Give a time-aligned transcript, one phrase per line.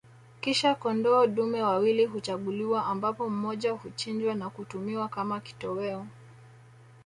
[0.41, 6.07] Kisha kondoo dume wawili huchaguliwa ambapo mmoja huchinjwa na kutumiwa kama kitoweo